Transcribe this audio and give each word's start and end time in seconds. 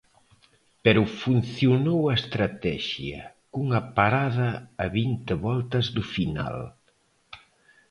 Pero 0.83 1.11
funcionou 1.23 1.99
a 2.07 2.13
estratexia, 2.21 3.19
cunha 3.51 3.81
parada 3.97 4.49
a 4.83 4.85
vinte 4.99 5.33
voltas 5.47 5.85
do 5.95 6.03
final. 6.15 6.57